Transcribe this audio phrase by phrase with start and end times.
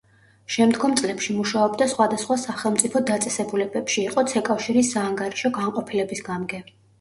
[0.53, 6.65] შემდგომ წლებში მუშაობდა სხვადასხვა სახელმწიფო დაწესებულებებში: იყო „ცეკავშირის“ საანგარიშო განყოფილების გამგე.